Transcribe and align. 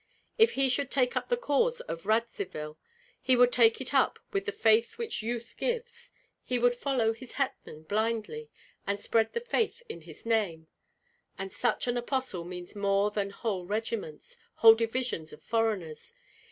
If 0.39 0.53
he 0.53 0.67
should 0.67 0.89
take 0.89 1.15
up 1.15 1.29
the 1.29 1.37
cause 1.37 1.79
of 1.81 2.07
Radzivill, 2.07 2.79
he 3.21 3.35
would 3.35 3.51
take 3.51 3.79
it 3.79 3.93
up 3.93 4.17
with 4.33 4.45
the 4.47 4.51
faith 4.51 4.97
which 4.97 5.21
youth 5.21 5.53
gives, 5.57 6.09
he 6.41 6.57
would 6.57 6.73
follow 6.73 7.13
his 7.13 7.33
hetman 7.33 7.83
blindly, 7.83 8.49
and 8.87 8.99
spread 8.99 9.33
the 9.33 9.39
faith 9.39 9.83
in 9.87 10.01
his 10.01 10.25
name; 10.25 10.65
and 11.37 11.51
such 11.51 11.85
an 11.85 11.97
apostle 11.97 12.43
means 12.45 12.75
more 12.75 13.11
than 13.11 13.29
whole 13.29 13.67
regiments, 13.67 14.37
whole 14.55 14.73
divisions 14.73 15.31
of 15.33 15.43
foreigners. 15.43 16.15